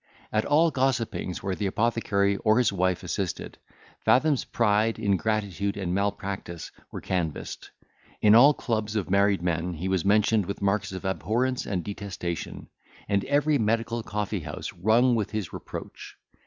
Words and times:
At 0.33 0.45
all 0.45 0.71
gossipings, 0.71 1.43
where 1.43 1.53
the 1.53 1.67
apothecary 1.67 2.35
or 2.37 2.57
his 2.57 2.73
wife 2.73 3.03
assisted, 3.03 3.59
Fathom's 4.03 4.45
pride, 4.45 4.97
ingratitude, 4.97 5.77
and 5.77 5.93
malpractice 5.93 6.71
were 6.91 7.01
canvassed; 7.01 7.69
in 8.19 8.33
all 8.33 8.55
clubs 8.55 8.95
of 8.95 9.11
married 9.11 9.43
men 9.43 9.73
he 9.75 9.87
was 9.87 10.03
mentioned 10.03 10.47
with 10.47 10.59
marks 10.59 10.91
of 10.91 11.05
abhorrence 11.05 11.67
and 11.67 11.83
detestation, 11.83 12.67
and 13.07 13.23
every 13.25 13.59
medical 13.59 14.01
coffee 14.01 14.39
house 14.39 14.73
rung 14.73 15.13
with 15.13 15.29
his 15.29 15.53
reproach. 15.53 16.17